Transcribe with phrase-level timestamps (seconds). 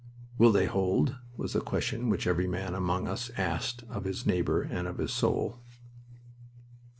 [0.35, 4.63] "Will they hold?" was the question which every man among us asked of his neighbor
[4.63, 5.59] and of his soul.